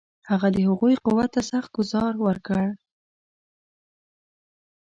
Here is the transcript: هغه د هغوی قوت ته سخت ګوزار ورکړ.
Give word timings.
هغه 0.29 0.47
د 0.55 0.57
هغوی 0.67 0.95
قوت 1.05 1.29
ته 1.35 1.41
سخت 1.51 1.69
ګوزار 1.77 2.13
ورکړ. 2.25 2.65